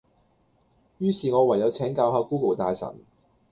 [0.97, 2.91] 於是我唯有請教下 Google 大神